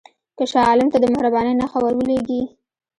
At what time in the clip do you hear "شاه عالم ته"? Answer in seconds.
0.51-0.97